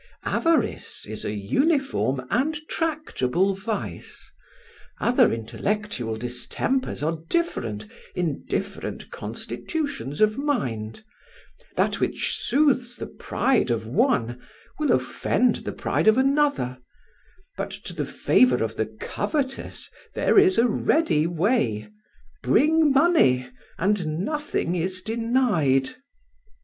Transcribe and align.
Avarice 0.25 1.05
is 1.05 1.23
a 1.23 1.31
uniform 1.31 2.25
and 2.31 2.55
tractable 2.67 3.53
vice: 3.53 4.31
other 4.99 5.31
intellectual 5.31 6.15
distempers 6.17 7.03
are 7.03 7.19
different 7.29 7.85
in 8.15 8.43
different 8.47 9.11
constitutions 9.11 10.19
of 10.19 10.39
mind; 10.39 11.03
that 11.75 11.99
which 11.99 12.35
soothes 12.35 12.95
the 12.95 13.05
pride 13.05 13.69
of 13.69 13.85
one 13.85 14.41
will 14.79 14.91
offend 14.91 15.57
the 15.57 15.71
pride 15.71 16.07
of 16.07 16.17
another; 16.17 16.79
but 17.55 17.69
to 17.69 17.93
the 17.93 18.03
favour 18.07 18.63
of 18.63 18.77
the 18.77 18.87
covetous 18.87 19.87
there 20.15 20.39
is 20.39 20.57
a 20.57 20.67
ready 20.67 21.27
way—bring 21.27 22.91
money, 22.91 23.47
and 23.77 24.25
nothing 24.25 24.73
is 24.75 25.03
denied. 25.03 25.91